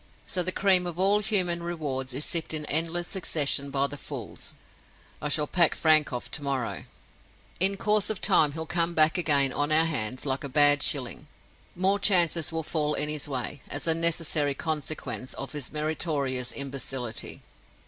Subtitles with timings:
[0.25, 4.55] So the cream of all human rewards is sipped in endless succession by the Fools.
[5.21, 6.85] I shall pack Frank off to morrow.
[7.59, 11.27] In course of time he'll come back again on our hands, like a bad shilling;
[11.75, 17.41] more chances will fall in his way, as a necessary consequence of his meritorious imbecility.